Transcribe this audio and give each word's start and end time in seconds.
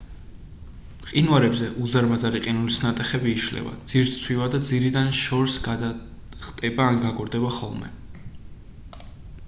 მყინვარებზე 1.01 1.67
უზარმაზარი 1.87 2.39
ყინულის 2.45 2.79
ნატეხები 2.85 3.33
იშლება 3.41 3.73
ძირს 3.91 4.15
სცვივა 4.21 4.47
და 4.55 4.61
ძირიდან 4.69 5.13
შორს 5.19 5.57
გადახტება 5.67 6.87
ან 6.93 6.97
გაგორდება 7.05 7.53
ხოლმე 7.59 7.93